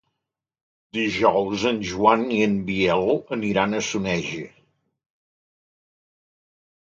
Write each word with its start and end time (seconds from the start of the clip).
Dijous 0.97 1.65
en 1.71 1.81
Joan 1.89 2.23
i 2.37 2.39
en 2.45 2.55
Biel 2.69 3.05
aniran 3.37 3.75
a 3.79 3.83
Soneja. 3.89 4.47